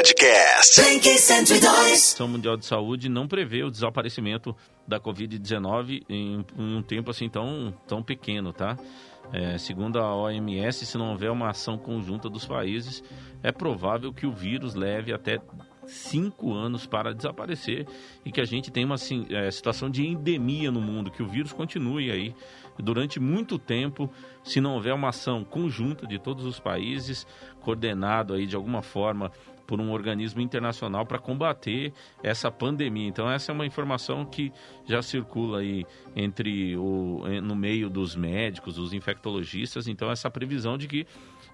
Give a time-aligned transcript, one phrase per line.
[0.00, 0.80] Podcast.
[0.80, 2.18] Blink 102.
[2.18, 4.56] A Mundial de Saúde não prevê o desaparecimento
[4.88, 8.78] da Covid-19 em, em um tempo assim tão, tão pequeno, tá?
[9.30, 13.04] É, segundo a OMS, se não houver uma ação conjunta dos países,
[13.42, 15.38] é provável que o vírus leve até
[15.86, 17.86] cinco anos para desaparecer
[18.24, 21.28] e que a gente tenha uma assim, é, situação de endemia no mundo, que o
[21.28, 22.34] vírus continue aí
[22.80, 24.10] durante muito tempo,
[24.42, 27.26] se não houver uma ação conjunta de todos os países,
[27.60, 29.30] coordenado aí de alguma forma
[29.70, 31.92] por um organismo internacional para combater
[32.24, 33.06] essa pandemia.
[33.06, 34.52] Então essa é uma informação que
[34.84, 35.86] já circula aí
[36.16, 39.86] entre o no meio dos médicos, os infectologistas.
[39.86, 41.06] Então essa previsão de que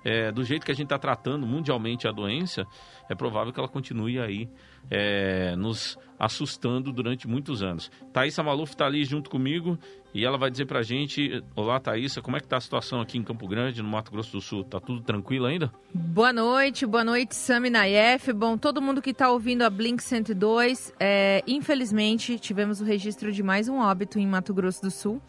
[0.02, 2.64] é, do jeito que a gente está tratando mundialmente a doença,
[3.06, 4.48] é provável que ela continue aí
[4.90, 7.90] é, nos assustando durante muitos anos.
[8.12, 9.78] Thaisa Maluf está ali junto comigo
[10.16, 13.02] e ela vai dizer para a gente, olá Thaisa, como é que está a situação
[13.02, 14.64] aqui em Campo Grande, no Mato Grosso do Sul?
[14.64, 15.70] Tá tudo tranquilo ainda?
[15.92, 18.32] Boa noite, boa noite Sami Naif.
[18.32, 23.42] Bom, todo mundo que está ouvindo a Blink 102, é, infelizmente tivemos o registro de
[23.42, 25.20] mais um óbito em Mato Grosso do Sul.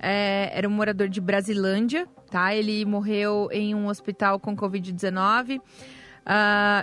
[0.00, 2.54] É, era um morador de Brasilândia, tá?
[2.54, 5.58] Ele morreu em um hospital com Covid-19.
[5.58, 5.62] Uh,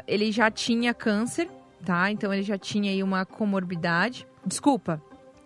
[0.08, 1.50] ele já tinha câncer,
[1.84, 2.12] tá?
[2.12, 4.28] Então ele já tinha aí uma comorbidade.
[4.46, 5.02] Desculpa,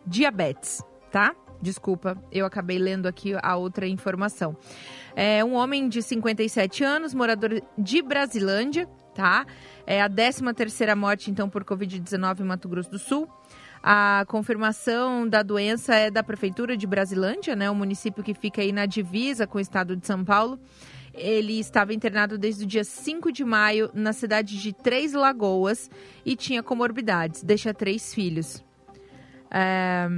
[0.06, 1.34] diabetes, tá?
[1.64, 4.54] Desculpa, eu acabei lendo aqui a outra informação.
[5.16, 9.46] É um homem de 57 anos, morador de Brasilândia, tá?
[9.88, 13.30] É a 13 terceira morte, então, por Covid-19 em Mato Grosso do Sul.
[13.82, 17.70] A confirmação da doença é da Prefeitura de Brasilândia, né?
[17.70, 20.60] O município que fica aí na divisa com o estado de São Paulo.
[21.14, 25.90] Ele estava internado desde o dia 5 de maio na cidade de Três Lagoas
[26.26, 28.62] e tinha comorbidades, deixa três filhos.
[29.50, 30.10] É...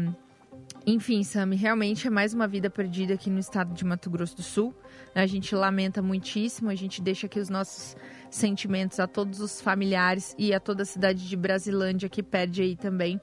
[0.88, 4.44] Enfim, Sami, realmente é mais uma vida perdida aqui no estado de Mato Grosso do
[4.44, 4.72] Sul.
[5.16, 7.98] A gente lamenta muitíssimo, a gente deixa aqui os nossos
[8.30, 12.76] sentimentos a todos os familiares e a toda a cidade de Brasilândia que perde aí
[12.76, 13.20] também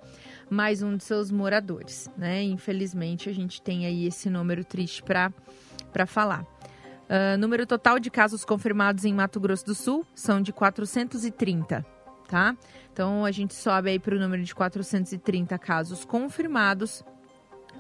[0.51, 2.43] mais um de seus moradores, né?
[2.43, 6.43] Infelizmente a gente tem aí esse número triste para falar.
[6.43, 11.87] Uh, número total de casos confirmados em Mato Grosso do Sul são de 430,
[12.27, 12.57] tá?
[12.93, 17.05] Então a gente sobe aí para o número de 430 casos confirmados,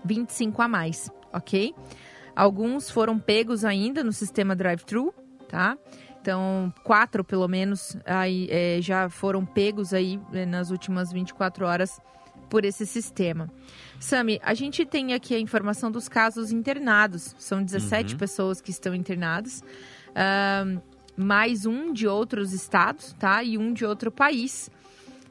[0.04, 1.74] 25 a mais, ok?
[2.34, 5.14] Alguns foram pegos ainda no sistema drive-thru,
[5.48, 5.76] tá?
[6.20, 12.00] Então, quatro pelo menos aí, é, já foram pegos aí né, nas últimas 24 horas
[12.48, 13.50] por esse sistema.
[13.98, 17.34] Sami, a gente tem aqui a informação dos casos internados.
[17.38, 18.18] São 17 uhum.
[18.18, 19.64] pessoas que estão internadas.
[20.10, 20.80] Uh,
[21.16, 23.42] mais um de outros estados, tá?
[23.42, 24.70] E um de outro país.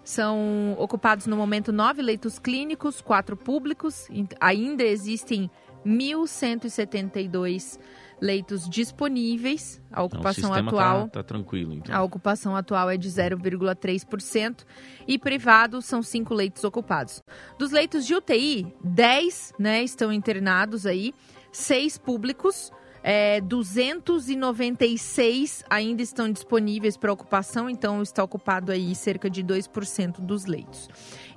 [0.03, 4.07] São ocupados no momento nove leitos clínicos, quatro públicos.
[4.39, 5.49] Ainda existem
[5.85, 7.79] 1.172
[8.21, 9.81] leitos disponíveis.
[9.91, 11.73] A ocupação então, atual tá, tá tranquilo.
[11.73, 11.95] Então.
[11.95, 14.63] A ocupação atual é de 0,3%
[15.07, 17.23] e privado são cinco leitos ocupados.
[17.57, 21.13] Dos leitos de UTI, 10 né, estão internados aí,
[21.51, 22.71] seis públicos.
[23.03, 30.45] É, 296 ainda estão disponíveis para ocupação, então está ocupado aí cerca de 2% dos
[30.45, 30.87] leitos.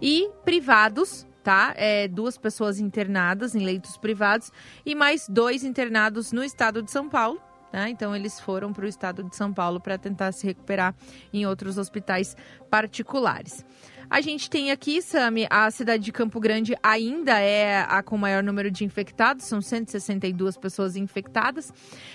[0.00, 1.74] E privados, tá?
[1.76, 4.50] É, duas pessoas internadas em leitos privados
[4.84, 7.40] e mais dois internados no estado de São Paulo.
[7.74, 7.90] Né?
[7.90, 10.94] Então, eles foram para o estado de São Paulo para tentar se recuperar
[11.32, 12.36] em outros hospitais
[12.70, 13.66] particulares.
[14.08, 18.42] A gente tem aqui, Sami, a cidade de Campo Grande ainda é a com maior
[18.42, 21.72] número de infectados, são 162 pessoas infectadas.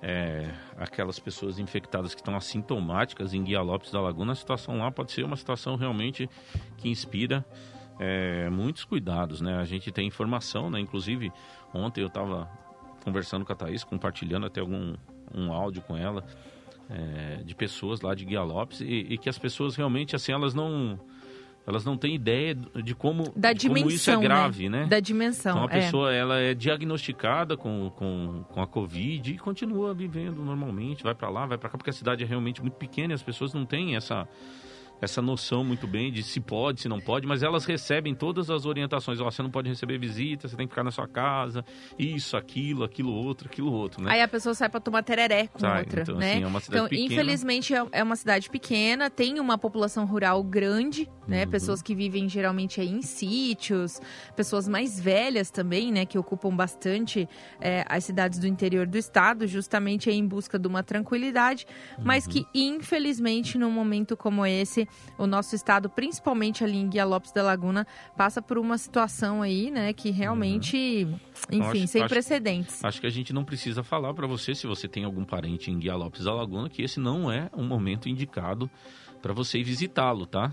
[0.00, 4.90] é, aquelas pessoas infectadas que estão assintomáticas em Guia Lopes da Laguna, a situação lá
[4.90, 6.28] pode ser uma situação realmente
[6.76, 7.44] que inspira
[7.98, 9.56] é, muitos cuidados, né?
[9.56, 10.80] A gente tem informação, né?
[10.80, 11.32] Inclusive,
[11.72, 12.48] ontem eu estava
[13.04, 14.94] conversando com a Thaís, compartilhando até algum
[15.34, 16.24] um áudio com ela,
[16.88, 20.54] é, de pessoas lá de Guia Lopes, e, e, que as pessoas realmente, assim, elas
[20.54, 20.98] não...
[21.66, 24.82] Elas não têm ideia de como, da dimensão, como isso é grave, né?
[24.82, 24.86] né?
[24.86, 26.18] Da dimensão, Então, a pessoa, é.
[26.18, 31.46] ela é diagnosticada com, com, com a Covid e continua vivendo normalmente, vai para lá,
[31.46, 33.96] vai para cá, porque a cidade é realmente muito pequena e as pessoas não têm
[33.96, 34.28] essa
[35.00, 38.64] essa noção muito bem de se pode, se não pode, mas elas recebem todas as
[38.64, 39.20] orientações.
[39.20, 41.64] Ó, você não pode receber visita, você tem que ficar na sua casa,
[41.98, 44.12] isso, aquilo, aquilo outro, aquilo outro, né?
[44.12, 46.32] Aí a pessoa sai para tomar tereré com sai, outra, então, né?
[46.32, 47.12] Assim, é uma cidade então, pequena.
[47.12, 51.44] infelizmente é, é uma cidade pequena, tem uma população rural grande, né?
[51.44, 51.50] Uhum.
[51.50, 54.00] Pessoas que vivem geralmente em sítios,
[54.34, 56.06] pessoas mais velhas também, né?
[56.06, 57.28] Que ocupam bastante
[57.60, 61.66] é, as cidades do interior do estado, justamente em busca de uma tranquilidade,
[62.02, 62.32] mas uhum.
[62.32, 64.83] que infelizmente num momento como esse
[65.18, 67.86] o nosso estado, principalmente ali em Guia Lopes da Laguna,
[68.16, 71.18] passa por uma situação aí, né, que realmente, uhum.
[71.50, 72.84] enfim, acho, sem acho, precedentes.
[72.84, 75.78] Acho que a gente não precisa falar para você, se você tem algum parente em
[75.78, 78.70] Guia Lopes da Laguna, que esse não é um momento indicado
[79.20, 80.52] para você visitá-lo, tá?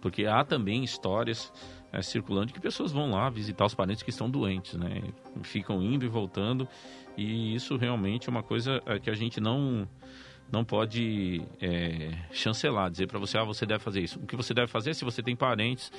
[0.00, 1.52] Porque há também histórias
[1.94, 5.02] é, circulando que pessoas vão lá visitar os parentes que estão doentes, né?
[5.42, 6.68] Ficam indo e voltando.
[7.16, 9.88] E isso realmente é uma coisa é, que a gente não
[10.50, 14.18] não pode é, chancelar, dizer para você, ah, você deve fazer isso.
[14.18, 15.90] O que você deve fazer, se você tem parentes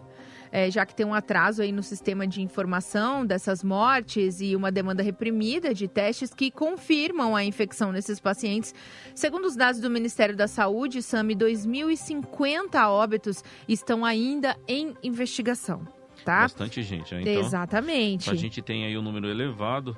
[0.51, 4.71] é, já que tem um atraso aí no sistema de informação dessas mortes e uma
[4.71, 8.73] demanda reprimida de testes que confirmam a infecção nesses pacientes.
[9.13, 15.87] Segundo os dados do Ministério da Saúde, SAMI, 2.050 óbitos estão ainda em investigação.
[16.25, 16.41] Tá?
[16.41, 17.21] Bastante gente, né?
[17.21, 18.29] Então, Exatamente.
[18.29, 19.95] A gente tem aí um número elevado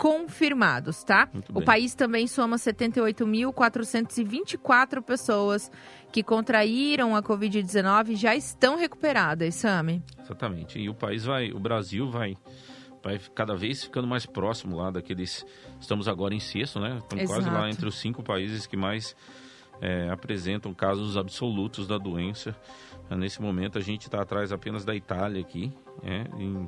[0.00, 1.28] confirmados, tá?
[1.52, 5.70] o país também soma 78.424 pessoas
[6.10, 10.02] que contraíram a Covid-19 e já estão recuperadas, Sami.
[10.18, 10.78] Exatamente.
[10.78, 12.34] E o país vai, o Brasil vai
[13.02, 15.44] vai cada vez ficando mais próximo lá daqueles.
[15.78, 16.96] Estamos agora em sexto, né?
[16.96, 17.42] Estamos Exato.
[17.42, 19.14] quase lá entre os cinco países que mais
[19.82, 22.56] é, apresentam casos absolutos da doença.
[23.10, 25.70] Nesse momento a gente está atrás apenas da Itália aqui,
[26.02, 26.24] né?
[26.38, 26.66] Em,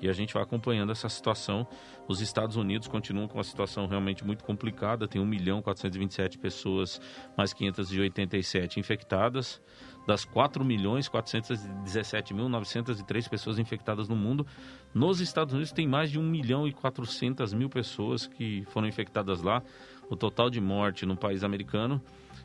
[0.00, 1.66] e a gente vai acompanhando essa situação.
[2.08, 7.00] Os Estados Unidos continuam com uma situação realmente muito complicada, tem 1 milhão 427 pessoas,
[7.36, 9.60] mais 587 infectadas.
[10.06, 14.46] Das 4 milhões 417 mil 903 pessoas infectadas no mundo,
[14.94, 19.42] nos Estados Unidos tem mais de 1 milhão e 400 mil pessoas que foram infectadas
[19.42, 19.60] lá.
[20.08, 22.00] O total de morte no país americano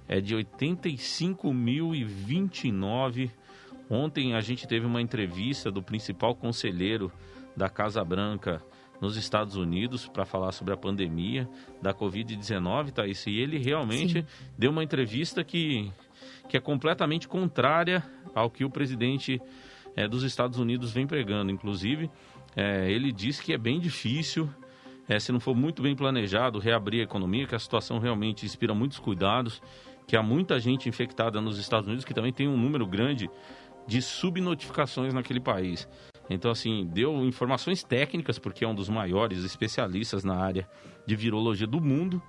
[0.08, 3.30] é de 85.029.
[3.88, 7.12] Ontem a gente teve uma entrevista do principal conselheiro
[7.56, 8.62] da Casa Branca
[9.02, 11.50] nos Estados Unidos para falar sobre a pandemia
[11.82, 14.28] da Covid-19, Thaís, e ele realmente Sim.
[14.56, 15.92] deu uma entrevista que,
[16.48, 18.04] que é completamente contrária
[18.36, 19.42] ao que o presidente
[19.96, 21.52] é, dos Estados Unidos vem pregando.
[21.52, 22.12] Inclusive,
[22.56, 24.48] é, ele disse que é bem difícil,
[25.10, 28.74] é, se não for muito bem planejado, reabrir a economia, que a situação realmente inspira
[28.76, 29.62] muitos cuidados,
[30.08, 33.30] que há muita gente infectada nos Estados Unidos, que também tem um número grande
[33.88, 35.88] de subnotificações naquele país.
[36.34, 40.68] Então, assim, deu informações técnicas, porque é um dos maiores especialistas na área
[41.06, 42.22] de virologia do mundo.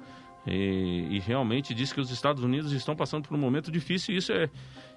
[0.47, 4.19] E, e, realmente disse que os Estados Unidos estão passando por um momento difícil e
[4.19, 4.51] isso é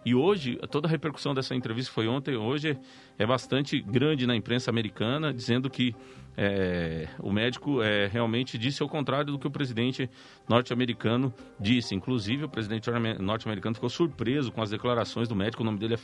[0.03, 2.75] e hoje toda a repercussão dessa entrevista foi ontem hoje
[3.15, 5.95] é bastante grande na imprensa americana dizendo que
[6.35, 10.09] é, o médico é, realmente disse ao contrário do que o presidente
[10.49, 15.77] norte-americano disse inclusive o presidente norte-americano ficou surpreso com as declarações do médico o nome
[15.77, 15.99] dele é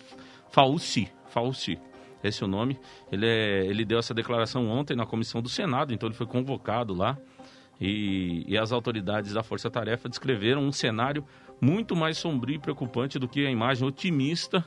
[0.52, 1.80] Fauci Fauci
[2.24, 2.80] esse é o nome
[3.12, 6.94] ele é, ele deu essa declaração ontem na comissão do Senado então ele foi convocado
[6.94, 7.18] lá
[7.80, 11.26] e, e as autoridades da Força Tarefa descreveram um cenário
[11.60, 14.64] muito mais sombrio e preocupante do que a imagem otimista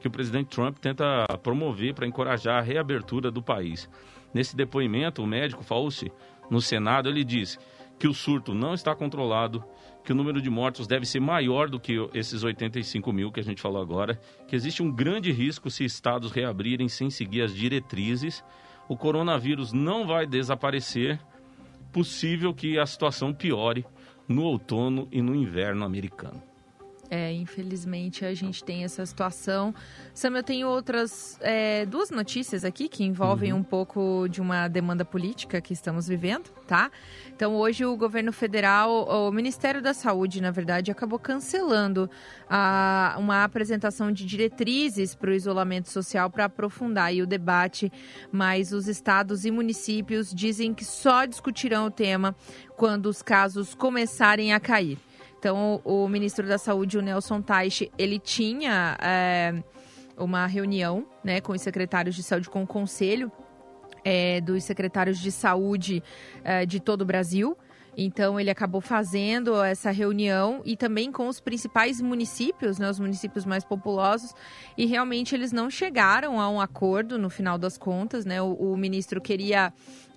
[0.00, 3.88] que o presidente Trump tenta promover para encorajar a reabertura do país.
[4.34, 6.12] Nesse depoimento, o médico Fauci,
[6.50, 7.58] no Senado, ele diz
[7.98, 9.64] que o surto não está controlado,
[10.04, 13.42] que o número de mortos deve ser maior do que esses 85 mil que a
[13.42, 18.44] gente falou agora, que existe um grande risco se estados reabrirem sem seguir as diretrizes.
[18.86, 21.18] O coronavírus não vai desaparecer,
[21.90, 23.86] possível que a situação piore
[24.28, 26.42] no outono e no inverno americano.
[27.10, 29.74] É, infelizmente a gente tem essa situação.
[30.12, 33.60] Sam, eu tenho outras é, duas notícias aqui que envolvem uhum.
[33.60, 36.90] um pouco de uma demanda política que estamos vivendo, tá?
[37.34, 42.10] Então hoje o governo federal, o Ministério da Saúde, na verdade, acabou cancelando
[42.48, 47.92] a, uma apresentação de diretrizes para o isolamento social para aprofundar o debate,
[48.32, 52.34] mas os estados e municípios dizem que só discutirão o tema
[52.76, 54.98] quando os casos começarem a cair.
[55.44, 59.52] Então, o, ministro da Saúde, o Nelson Teich, ele tinha é,
[60.16, 63.30] uma reunião né, com os secretários de saúde, com o conselho
[64.02, 66.02] é, dos secretários de saúde
[66.42, 67.58] é, de todo o Brasil.
[67.94, 73.44] Então ele acabou fazendo essa reunião e também com os principais municípios, né, os municípios
[73.44, 74.34] mais populosos,
[74.78, 78.40] e realmente eles não chegaram a um acordo no final das contas, né?
[78.40, 79.72] O, o ministro queria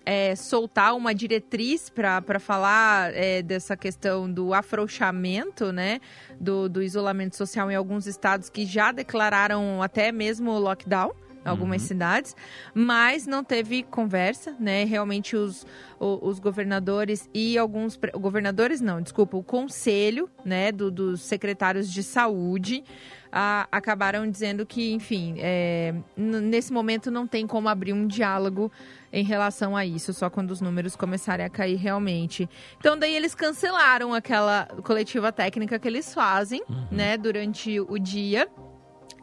[0.08, 6.00] é, soltar uma diretriz para falar é, dessa questão do afrouxamento, né,
[6.40, 11.12] do, do isolamento social em alguns estados que já declararam até mesmo lockdown
[11.48, 11.88] algumas uhum.
[11.88, 12.36] cidades,
[12.74, 14.84] mas não teve conversa, né?
[14.84, 15.66] Realmente os,
[16.00, 22.84] os, governadores e alguns governadores não, desculpa, o conselho, né, do, dos secretários de saúde
[23.32, 28.72] a, acabaram dizendo que, enfim, é, nesse momento não tem como abrir um diálogo
[29.12, 32.50] em relação a isso, só quando os números começarem a cair realmente.
[32.78, 36.88] Então, daí eles cancelaram aquela coletiva técnica que eles fazem, uhum.
[36.92, 38.48] né, durante o dia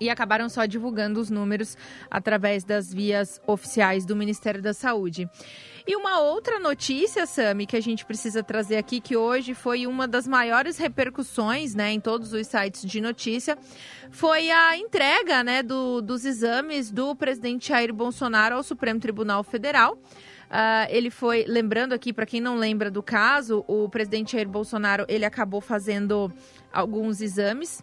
[0.00, 1.76] e acabaram só divulgando os números
[2.10, 5.28] através das vias oficiais do Ministério da Saúde.
[5.86, 10.08] E uma outra notícia, Sami, que a gente precisa trazer aqui, que hoje foi uma
[10.08, 13.58] das maiores repercussões né, em todos os sites de notícia,
[14.10, 19.94] foi a entrega né, do, dos exames do presidente Jair Bolsonaro ao Supremo Tribunal Federal.
[19.94, 25.04] Uh, ele foi, lembrando aqui, para quem não lembra do caso, o presidente Jair Bolsonaro
[25.06, 26.32] ele acabou fazendo
[26.72, 27.82] alguns exames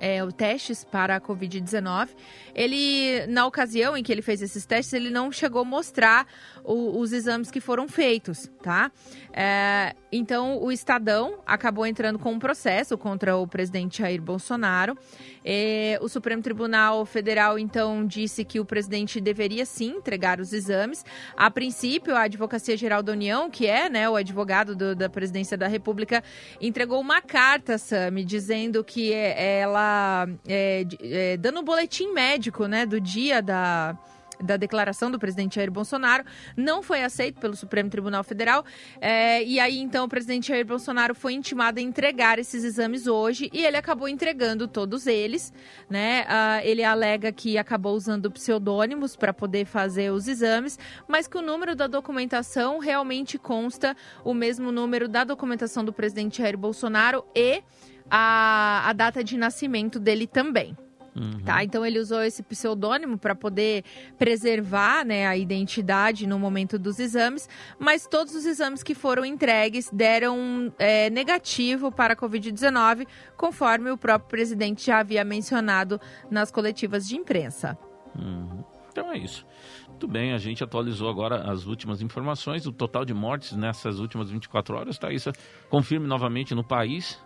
[0.00, 2.08] é, testes para a Covid-19.
[2.54, 6.26] Ele, na ocasião em que ele fez esses testes, ele não chegou a mostrar
[6.64, 8.90] o, os exames que foram feitos, tá?
[9.32, 14.96] É, então, o Estadão acabou entrando com um processo contra o presidente Jair Bolsonaro.
[15.44, 21.04] É, o Supremo Tribunal Federal, então, disse que o presidente deveria sim entregar os exames.
[21.36, 25.58] A princípio, a Advocacia Geral da União, que é né, o advogado do, da presidência
[25.58, 26.24] da República,
[26.60, 32.86] entregou uma carta, Sami, dizendo que ela, é, é, dando o um boletim médico né,
[32.86, 33.98] do dia da
[34.40, 36.24] da declaração do presidente Jair Bolsonaro
[36.56, 38.64] não foi aceito pelo Supremo Tribunal Federal.
[39.00, 43.50] É, e aí, então, o presidente Jair Bolsonaro foi intimado a entregar esses exames hoje
[43.52, 45.52] e ele acabou entregando todos eles.
[45.88, 46.22] Né?
[46.22, 51.42] Uh, ele alega que acabou usando pseudônimos para poder fazer os exames, mas que o
[51.42, 57.62] número da documentação realmente consta o mesmo número da documentação do presidente Jair Bolsonaro e
[58.10, 60.76] a, a data de nascimento dele também.
[61.16, 61.40] Uhum.
[61.44, 61.62] Tá?
[61.62, 63.84] Então ele usou esse pseudônimo para poder
[64.18, 69.88] preservar né, a identidade no momento dos exames, mas todos os exames que foram entregues
[69.92, 73.06] deram é, negativo para a Covid-19,
[73.36, 77.78] conforme o próprio presidente já havia mencionado nas coletivas de imprensa.
[78.18, 78.64] Uhum.
[78.90, 79.44] Então é isso.
[79.88, 82.66] Muito bem, a gente atualizou agora as últimas informações.
[82.66, 84.98] O total de mortes nessas últimas 24 horas?
[85.10, 85.32] Isso
[85.68, 87.20] confirme novamente no país.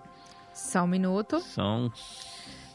[0.55, 1.41] Só um minuto.
[1.41, 1.93] São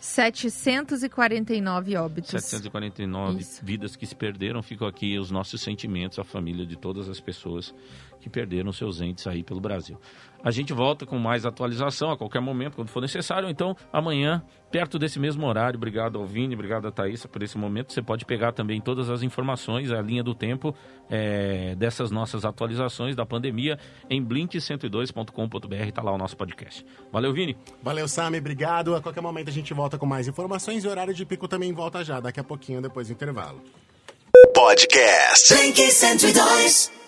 [0.03, 2.29] 749 óbitos.
[2.31, 3.63] 749 Isso.
[3.63, 4.61] vidas que se perderam.
[4.61, 7.73] Ficam aqui os nossos sentimentos, a família de todas as pessoas
[8.19, 9.97] que perderam seus entes aí pelo Brasil.
[10.43, 13.49] A gente volta com mais atualização a qualquer momento, quando for necessário.
[13.49, 15.77] Então, amanhã, perto desse mesmo horário.
[15.77, 17.93] Obrigado ao Vini, obrigado a Thaís por esse momento.
[17.93, 20.75] Você pode pegar também todas as informações, a linha do tempo
[21.09, 25.75] é, dessas nossas atualizações da pandemia em blink102.com.br.
[25.87, 26.85] Está lá o nosso podcast.
[27.11, 27.55] Valeu, Vini.
[27.81, 28.39] Valeu, Sami.
[28.39, 28.95] Obrigado.
[28.95, 31.71] A qualquer momento a gente volta com mais informações e o horário de pico também
[31.71, 33.61] volta já, daqui a pouquinho, depois do intervalo.
[34.53, 35.53] Podcast.
[35.53, 37.02] Blink 102.